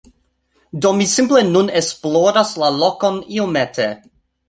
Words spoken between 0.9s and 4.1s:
mi simple nun esploras la lokon iomete